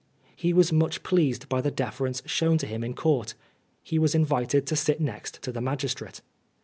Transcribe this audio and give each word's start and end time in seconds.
He 0.35 0.51
was 0.51 0.73
much 0.73 1.03
pleased 1.03 1.47
by 1.47 1.61
the 1.61 1.69
deference 1.69 2.23
shown 2.25 2.57
to 2.57 2.65
him 2.65 2.83
in 2.83 2.95
Court. 2.95 3.35
He 3.83 3.99
was 3.99 4.15
invited 4.15 4.65
to 4.65 4.75
sit 4.75 4.99
next 4.99 5.43
to 5.43 5.51
the 5.51 5.61
magistrate. 5.61 6.21